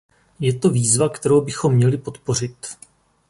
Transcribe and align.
Je 0.39 0.53
to 0.53 0.69
výzva, 0.69 1.09
kterou 1.09 1.41
bychom 1.41 1.73
měli 1.75 1.97
podpořit. 1.97 2.67